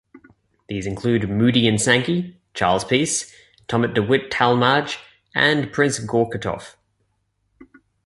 [0.67, 3.31] These include Moody and Sankey, Charles Peace,
[3.67, 4.97] Thomas De Witt Talmage
[5.35, 6.73] and Prince Gortschakoff.